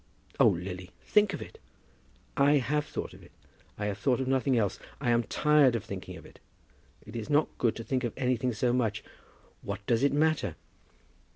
"Oh, 0.39 0.47
Lily, 0.47 0.89
think 1.05 1.31
of 1.31 1.43
it." 1.43 1.59
"I 2.35 2.53
have 2.53 2.85
thought 2.87 3.13
of 3.13 3.21
it. 3.21 3.31
I 3.77 3.85
have 3.85 3.99
thought 3.99 4.19
of 4.19 4.27
nothing 4.27 4.57
else. 4.57 4.79
I 4.99 5.11
am 5.11 5.21
tired 5.21 5.75
of 5.75 5.85
thinking 5.85 6.17
of 6.17 6.25
it. 6.25 6.39
It 7.05 7.15
is 7.15 7.29
not 7.29 7.55
good 7.59 7.75
to 7.75 7.83
think 7.83 8.03
of 8.03 8.11
anything 8.17 8.51
so 8.51 8.73
much. 8.73 9.03
What 9.61 9.85
does 9.85 10.01
it 10.01 10.11
matter?" 10.11 10.55